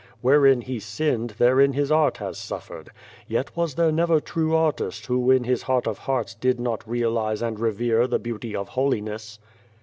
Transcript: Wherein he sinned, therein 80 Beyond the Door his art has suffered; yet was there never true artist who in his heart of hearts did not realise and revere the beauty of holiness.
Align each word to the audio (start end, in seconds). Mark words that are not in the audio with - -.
Wherein 0.21 0.61
he 0.61 0.79
sinned, 0.79 1.35
therein 1.37 1.73
80 1.73 1.73
Beyond 1.73 1.73
the 1.73 1.75
Door 1.77 1.81
his 1.83 1.91
art 1.91 2.17
has 2.17 2.37
suffered; 2.39 2.89
yet 3.27 3.55
was 3.55 3.75
there 3.75 3.91
never 3.91 4.19
true 4.19 4.55
artist 4.55 5.05
who 5.05 5.29
in 5.29 5.43
his 5.43 5.61
heart 5.61 5.85
of 5.87 5.99
hearts 5.99 6.33
did 6.33 6.59
not 6.59 6.89
realise 6.89 7.43
and 7.43 7.59
revere 7.59 8.07
the 8.07 8.17
beauty 8.17 8.55
of 8.55 8.69
holiness. 8.69 9.37